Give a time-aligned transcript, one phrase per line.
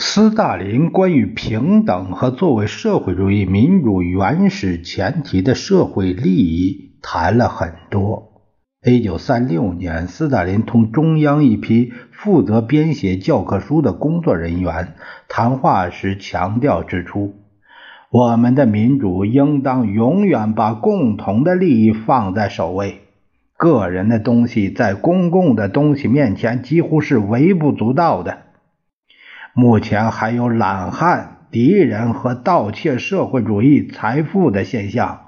[0.00, 8.44] 斯大林关于平等和作为社会主义民主原始前提的社会利益谈了很多。
[8.86, 14.94] 一九三六年，斯大林同中央一批负责编写教科书的工作人员
[15.28, 17.34] 谈话时强调指出
[18.12, 23.00] ：“我们的民主应当永远把共同的利益放在首位，
[23.56, 28.42] 个人的东西在公共的东西面前几乎是微不足道的。”
[29.60, 35.22] 目前还有懒汉、敌人和盗窃社会主义财富的现象，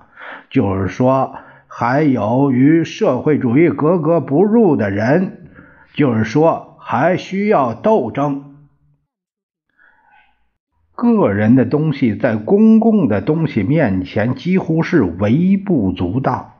[0.50, 1.34] 就是说，
[1.66, 5.48] 还有与社会主义格格不入的人，
[5.94, 8.54] 就是说，还需要斗争。
[10.94, 16.54] 个人的东西在公共的东西面前几乎是微不足道。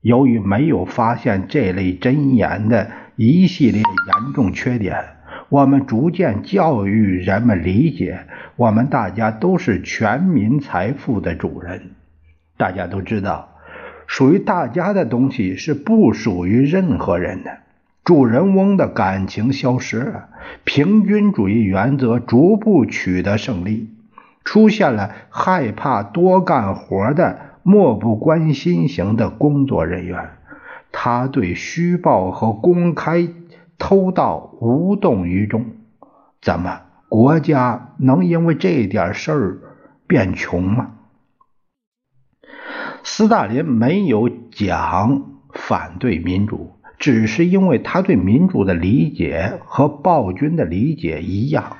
[0.00, 5.17] 由于没有发现这类箴言的一系列严重缺点。
[5.50, 11.92] 我们逐渐教育人们理解，我们大家都是全民财富的主人。
[12.58, 13.56] 大家都知道，
[14.06, 17.50] 属于大家的东西是不属于任何人的。
[18.04, 20.28] 主人翁的感情消失了，
[20.64, 23.88] 平均主义原则逐步取得胜利，
[24.44, 30.28] 出现了害怕多干活的漠不关心型的工作人员。
[30.92, 33.26] 他对虚报和公开。
[33.78, 35.64] 偷盗无动于衷，
[36.42, 39.58] 怎么国家能因为这点事儿
[40.06, 40.96] 变穷吗？
[43.04, 45.22] 斯大林没有讲
[45.54, 51.76] 反对民主，只是因为他对民主的理解和暴君的理解一样。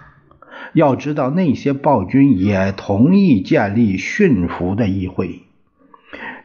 [0.73, 5.43] 要知道，那些暴君也同意建立驯服的议会，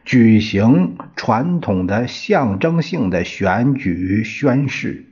[0.04, 5.06] 举行传统的象征性的选举宣誓。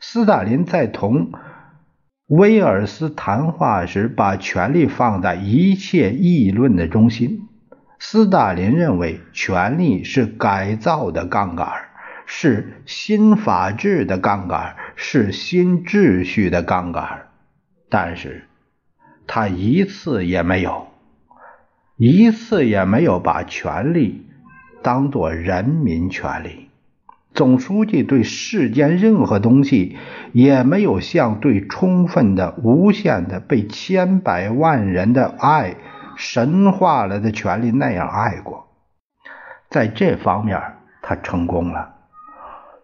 [0.00, 1.32] 斯大林在同
[2.26, 7.48] 威尔斯谈话时，把权力放在一切议论的中心。
[7.98, 11.68] 斯大林认为，权力是改造的杠杆，
[12.26, 17.26] 是新法治的杠杆，是新秩序的杠杆。
[17.88, 18.44] 但是，
[19.26, 20.86] 他一次也没有，
[21.96, 24.26] 一次也没有把权力
[24.82, 26.67] 当作人民权利。
[27.34, 29.96] 总书记对世间任何东西
[30.32, 35.76] 也没有像对充分的、无限的、被千百万人的爱
[36.16, 38.66] 神化了的权利那样爱过。
[39.70, 40.60] 在这方面，
[41.02, 41.94] 他成功了。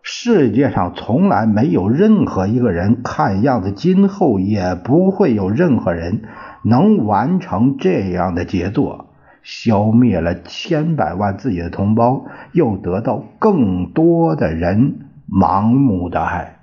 [0.03, 6.25] 世界上从来没有任何一个人，看样子今后也不会有任何人
[6.63, 9.04] 能完成这样的杰作。
[9.45, 16.57] 消灭了千百万自己的同胞，又得到更多的人盲目的爱。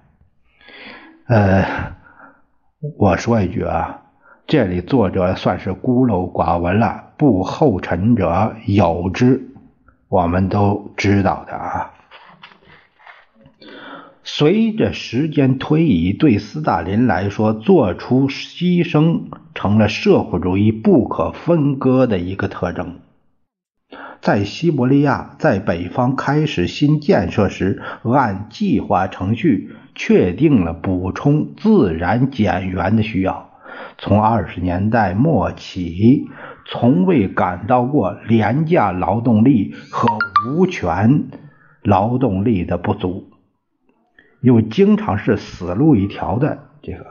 [1.27, 1.93] 呃，
[2.97, 4.01] 我说一句啊，
[4.47, 9.41] 这里作者算是孤陋寡闻了，不后尘者有之，
[10.09, 11.90] 我们都知道的啊。
[14.23, 19.21] 随着时间推移，对斯大林来说，做出牺牲
[19.55, 22.99] 成了社会主义不可分割的一个特征。
[24.21, 33.49] 在西伯利亚，在北方开始新建设时，按计划程序确定了补充自然减员的需要。
[33.97, 36.27] 从二十年代末起，
[36.67, 40.07] 从未感到过廉价劳动力和
[40.47, 41.23] 无权
[41.81, 43.30] 劳动力的不足。
[44.41, 47.05] 又经常是死路一条的这个，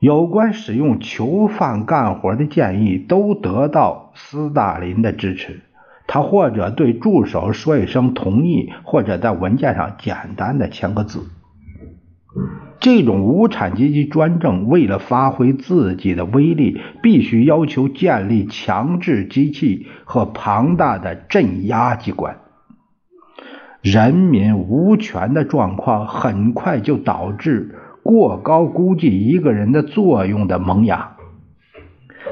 [0.00, 5.60] 有关使用囚犯干活的建议都得到斯大林的支持，
[6.06, 11.28] 他或者对助手说一声同意，或者在文件上简单的签个字。
[12.78, 22.40] 这种无产阶级专政为了发挥自己的威力，必须要求建立强制机器和庞大的镇压机关。
[23.82, 31.16] 人民无权的状况很快就导致过高估计一个人的作用的萌芽。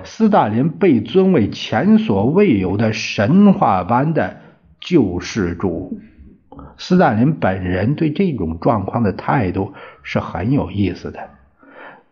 [0.03, 4.41] 斯大林被尊为前所未有的神话般的
[4.81, 6.01] 救世主。
[6.77, 11.31] 斯大林本人对这种状况的态度是很有意思的。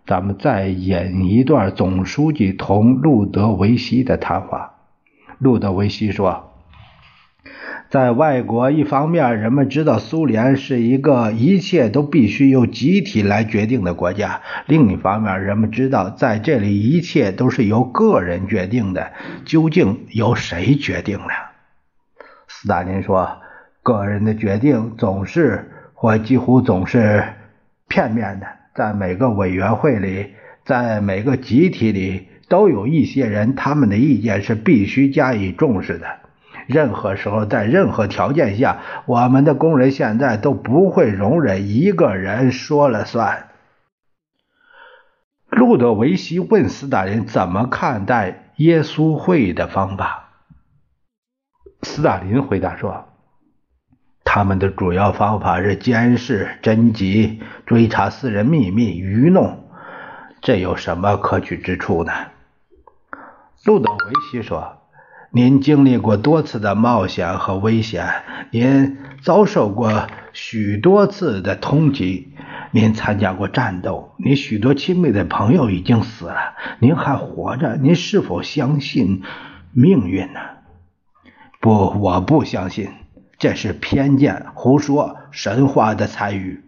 [0.06, 4.75] 咱们再引一段总书记同路德维希的谈话。
[5.38, 6.51] 路德维希说。
[7.91, 19.12] 在外国，一方面人们知道苏联是一个一切都必须由集体来决定的国家；另一方面，人们知道在这里一切都是由个人决定的。
[19.44, 21.35] 究竟由谁决定呢？
[22.49, 23.41] 斯大林说
[23.83, 27.25] ：“个人的决定总是或几乎总是
[27.88, 28.47] 片面的。
[28.75, 30.29] 在每个委员会里，
[30.65, 36.06] 在每个集体里，都有一些人，他们的意见是必须加以重视的。”
[36.67, 43.49] 任何时候，在任何条件下，我们的工人现在都不会容忍一个人说了算。
[45.49, 50.31] 路德维希问斯大林怎么看待耶稣会的方法。
[51.82, 53.06] 斯大林回答说
[54.25, 59.69] ：“他们的主要方法是监视、侦缉、追查私人秘密、愚弄，
[60.41, 62.12] 这有什么可取之处呢？”
[63.67, 64.81] 路德维希说。
[65.34, 68.06] 您经历过多次的冒险和危险，
[68.50, 72.26] 您遭受过许多次的通缉，
[72.70, 76.37] 您参加过战斗，您许多亲密的朋友已经死了，
[76.81, 79.23] 您还活着，您是否相信
[79.73, 80.40] 命运呢？
[81.61, 82.90] 不，我不相信，
[83.38, 86.62] 这是偏见、胡说、神话的参与。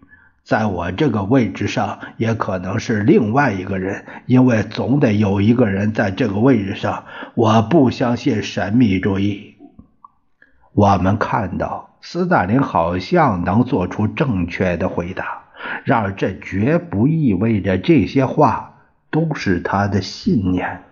[0.45, 7.05] 在我这个位置上，也可能是另外一个人，因为总得有一个人在这个位置上。
[7.35, 9.55] 我不相信神秘主义。
[10.75, 15.45] 我们看到斯大林好像能做出正确的回答，
[15.85, 18.75] 然而这绝不意味着这些话
[19.11, 20.83] 都是他的信念。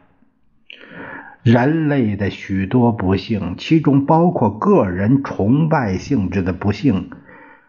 [1.43, 7.10] 人类的许多不幸，其中包括个人崇拜性质的不幸。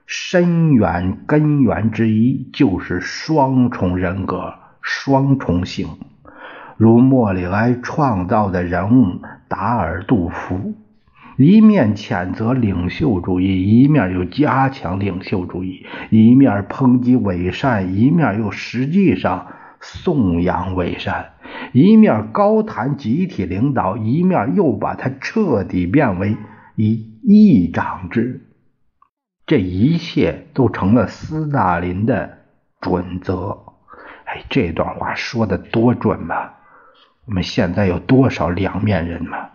[0.05, 5.87] 深远根源之一就是双重人格、双重性，
[6.77, 10.75] 如莫里埃创造的人物达尔杜夫，
[11.37, 19.47] 一面谴责领袖主义，一面又加强领袖主义；一面抨击伪善，一面又实际上
[19.79, 21.25] 颂扬伪善；
[21.71, 26.35] 一面高谈集体领导，一面又把它彻底变为
[26.75, 28.41] 以议长制。
[29.53, 32.39] 这一切都成了斯大林的
[32.81, 33.59] 准则。
[34.25, 36.53] 哎，这段话说的多准嘛！
[37.25, 39.49] 我们现在有多少两面人嘛？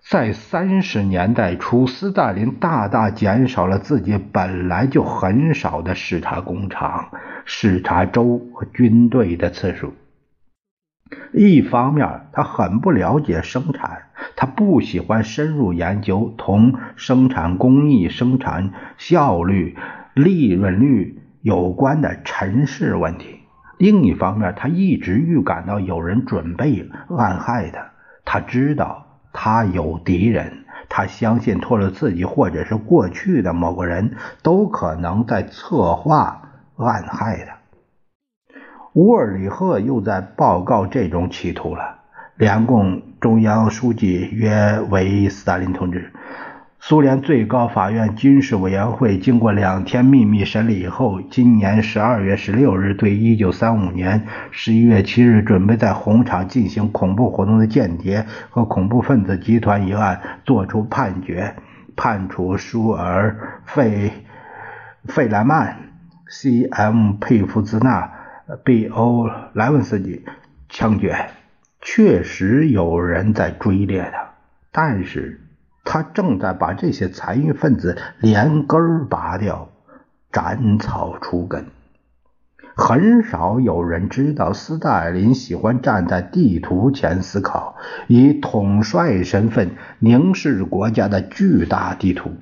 [0.00, 7.10] 在三十年代初，斯大林大大减少了自己本来就很少的视察工厂、
[7.44, 9.92] 视察州和军队的次数。
[11.36, 14.02] 一方面，他很不了解生产，
[14.36, 19.76] 他不喜欢深入研究同生产工艺、生产效率、
[20.14, 23.40] 利润率有关的尘世问题；
[23.78, 27.90] 另一方面，他一直预感到有人准备暗害他，
[28.24, 34.14] 他知道他有敌人，他相信托了自己或者是过去的某个人
[34.44, 36.42] 都可能在策划
[36.76, 37.53] 暗害他。
[38.94, 41.96] 乌尔里赫又在报告这种企图了。
[42.36, 46.12] 联共中央书记约为斯大林同志。
[46.78, 61.56] 苏联最高法院军事委员会经过两天秘密审理以后，今年十二月十六日对一九三五年十一月七日准备在红场进行恐怖活动的间谍和恐怖分子集团一案作出判决，
[61.96, 64.12] 判处舒尔费
[65.06, 65.76] 费莱曼、
[66.28, 67.14] C.M.
[67.20, 68.12] 佩夫兹纳。
[68.64, 70.24] 被欧莱文斯基
[70.68, 71.30] 枪决，
[71.80, 74.34] 确实有人在追猎他，
[74.72, 75.40] 但是
[75.84, 79.70] 他正在把这些残余分子连根拔掉，
[80.32, 81.66] 斩草除根。
[82.76, 87.76] 很少有人知道，斯大林喜欢站在地图前思考，
[88.08, 92.32] 以统帅身份凝视国家的巨大地图。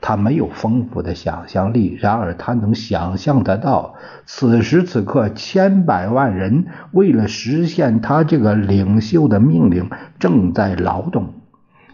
[0.00, 11.34] 他没有丰富的想象力，然而他能想象得到，此时此刻，千百万人为了实现他这个领袖的命令正在劳动。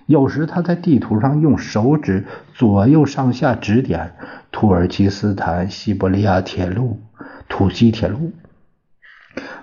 [0.07, 4.15] 有时他在地图上用手指左右上下指点：
[4.51, 7.01] 土耳其斯坦西伯利亚铁路、
[7.49, 8.33] 土西铁路、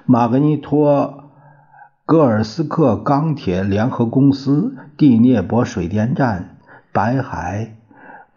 [0.05, 1.25] 马格尼托
[2.05, 6.57] 戈尔斯克钢铁联合公司、第聂伯水电站、
[6.91, 7.75] 白海。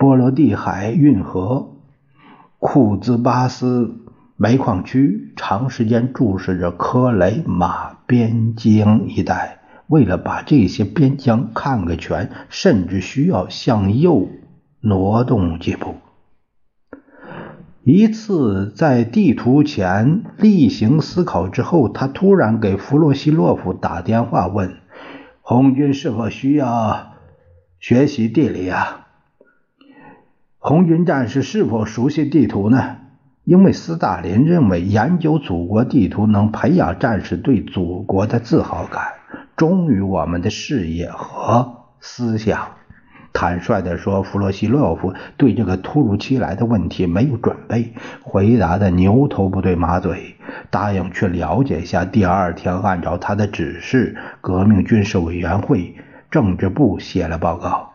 [0.02, 1.76] 波罗的海运河、
[2.58, 4.00] 库兹巴斯
[4.36, 9.60] 煤矿区，长时间注视着科雷马边疆一带。
[9.86, 14.28] 为了把这些边疆看个全，甚至需要向右
[14.80, 15.94] 挪动几步。
[17.84, 24.78] 一次在地图前例行思考之后，他突然给弗洛西洛夫打电话问
[25.42, 27.12] ：“红军是否需要
[27.78, 29.01] 学习地理啊？
[30.64, 32.98] 红军战士是否熟悉地图呢？”
[33.42, 39.02] 因为斯大林认为研究祖国地图能培养战士对祖国的自豪感，
[39.56, 42.60] 忠于我们的事业和思想。
[43.32, 50.36] 坦率地说，弗洛西洛夫对这个突如其来的问题没有准备，回答的牛头不对马嘴，
[50.70, 52.04] 答应去了解一下。
[52.04, 55.96] 第二天，按照他的指示，革命军事委员会
[56.30, 57.88] 政治部写了报告。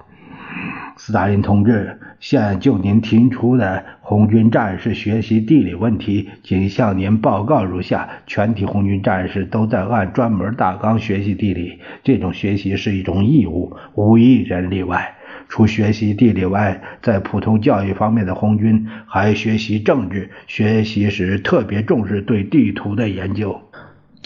[0.98, 15.14] 斯大林同志，现就您提出的红军战士学习地理问题，仅向您报告如下：全体红军战士都在按专门大纲学习地理，这种学习是一种义务，无一人例外。
[15.50, 23.62] 除学习地理外，在普通教育方面的红军还学习政治，学习时特别重视对地图的研究。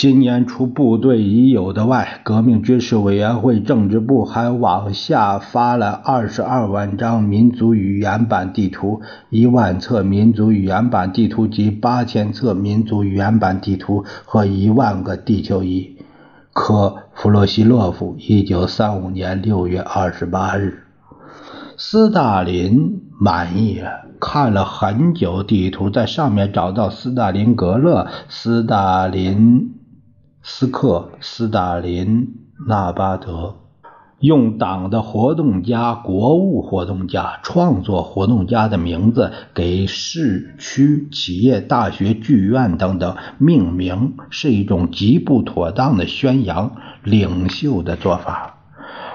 [0.01, 15.95] 今年除部队已有的外，革命军事委员会政治部还往下发了二十二万张民族语言版地图、一万册民族语言版地图及八千册民族语言版地图和一万个地球仪。
[16.51, 20.79] 科弗洛西洛夫，一九三五年六月二十八日。
[21.77, 29.70] 斯大林满意了，看了很久地图，在上面找到斯大林格勒、斯大林。
[30.43, 32.35] 斯克斯大林
[32.67, 33.57] 纳巴德
[34.19, 48.57] 用党的活动家、国务活动家、创作活动家的名字给市区企业、大学、剧院等等命名，是一种极不妥当的宣扬领袖的做法，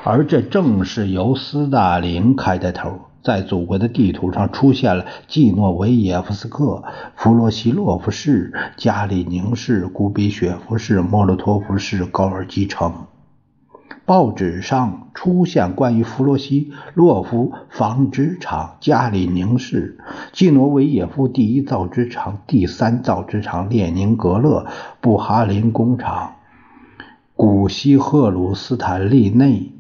[0.04, 3.05] 而这正是由斯大林开的头。
[3.26, 6.84] 在祖国的地图上出现了季诺维耶夫斯克、
[7.16, 13.08] 弗洛西洛夫市、加里宁市、古比雪夫市、莫洛托夫市、高尔基城。
[14.04, 19.98] 报纸上出现关于弗洛西洛夫纺织厂、加里宁市、
[20.32, 24.68] 季诺维耶夫第一造纸厂、第三造纸厂、列宁格勒
[25.00, 26.36] 布哈林工厂、
[27.34, 29.75] 古西赫鲁斯坦利内。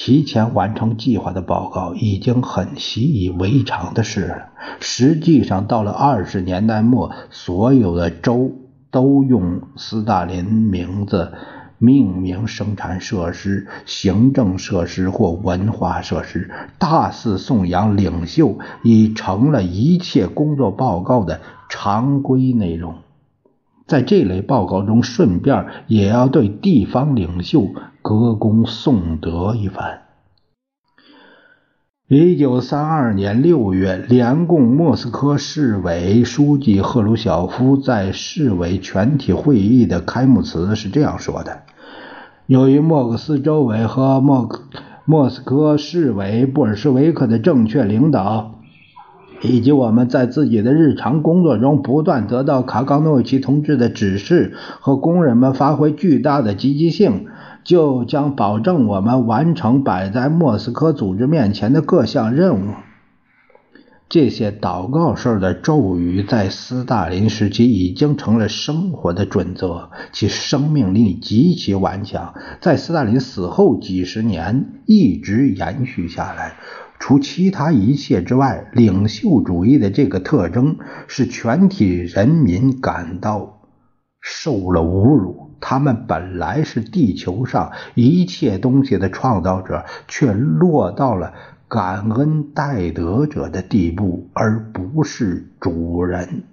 [0.00, 4.50] 提前完成计划的报告已经很习以为常的事了。
[4.78, 8.52] 实际上，到了二十年代末，所有的州
[8.92, 11.32] 都用斯大林名字
[11.78, 22.94] 命名生产设施、行政设施或文化设施，大肆颂扬领袖，已成了一切工作报告的常规内容。
[23.88, 27.66] 在这类报告中，顺便也要对地方领袖
[28.02, 30.02] 歌功颂德一番。
[32.06, 41.62] 一九三二年六月，联共莫斯科市委书记赫鲁晓夫在市委全体会议的开幕词是这样说的
[42.46, 44.48] ：“由于莫克斯州委和莫
[45.06, 48.54] 莫斯科市委布尔什维克的正确领导。”
[49.40, 57.26] 以及我们在自己的日常工作中不断得到卡冈诺维奇同志的指示和工人们发挥巨大的积极性，
[57.64, 62.70] 就将保证我们完成摆在莫斯科组织面前的各项任务。
[64.08, 76.54] 这些祷告式的咒语在斯大林时期已经成了生活的准则，其生命力极其顽强，在斯大林死后几十年一直延续下来。
[76.98, 80.76] 除其他一切之外，领袖主义的这个特征
[81.06, 83.60] 使全体人民感到
[84.20, 85.48] 受了侮辱。
[85.60, 91.34] 他们本来是地球上一切东西的创造者，却落到了
[91.66, 96.44] 感恩戴德者的地步，而不是主人。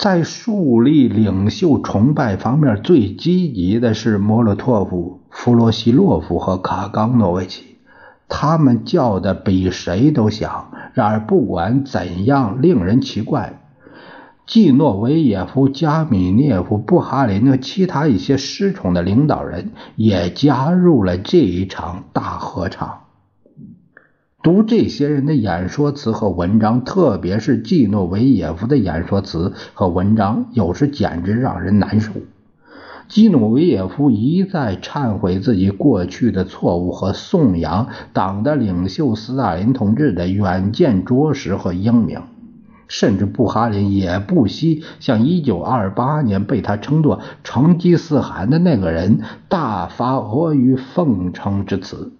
[0.00, 7.76] 在树立领袖崇拜方面最积极的是莫洛托夫、弗洛西洛夫和卡冈诺维奇，
[8.26, 10.70] 他们叫的比谁都响。
[10.94, 13.60] 然而，不管怎样令人奇怪，
[14.46, 23.00] 季诺维耶夫、加米涅夫、布哈林和其他一些失宠的领导人也加入了这一场大合唱。
[24.42, 32.12] 读这些人的演说词和文章，特别是季诺维耶夫的演说词和文章，有时简直让人难受。
[33.06, 42.22] 基努维耶夫一再忏悔自己过去的错误和颂扬党的领袖斯大林同志的远见卓识和英明，
[42.88, 49.20] 甚至布哈林也不惜向1928年被他称作成吉思汗的那个人
[49.50, 52.12] 大发阿谀奉承之词。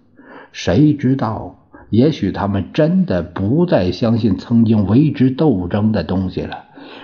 [0.51, 1.55] 谁知道？
[1.91, 6.63] 也许他们真的不再相信曾经为之斗争的东西了，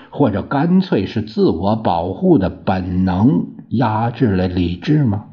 [0.10, 5.26] 或者干脆是自我保护的本能压制了理智吗？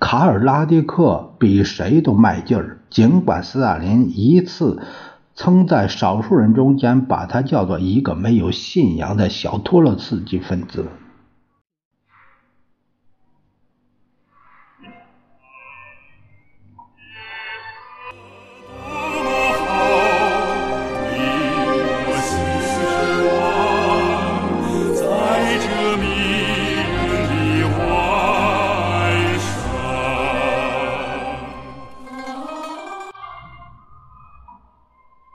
[0.00, 4.82] 卡尔拉迪克比谁都卖劲儿，尽管斯大林一次
[5.34, 10.86] 曾在少数人中间把他叫做一个没有信仰的小托洛茨基分子。